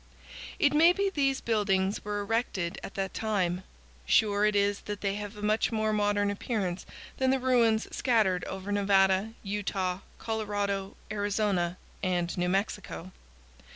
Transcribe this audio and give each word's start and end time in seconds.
It 0.57 0.73
may 0.73 0.93
be 0.93 1.11
these 1.11 1.41
buildings 1.41 2.03
were 2.03 2.21
erected 2.21 2.79
at 2.83 2.95
that 2.95 3.13
time; 3.13 3.63
sure 4.07 4.45
it 4.45 4.55
is 4.55 4.81
that 4.89 5.01
they 5.01 5.13
have 5.13 5.37
a 5.37 5.43
much 5.43 5.71
more 5.71 5.93
modern 5.93 6.31
appearance 6.31 6.87
than 7.17 7.29
the 7.29 7.37
ruins 7.37 7.87
scattered 7.95 8.43
over 8.45 8.71
Nevada, 8.71 9.33
Utah, 9.43 9.99
Colorado, 10.17 10.95
Arizona, 11.11 11.77
and 12.01 12.35
New 12.35 12.49
Mexico. 12.49 13.11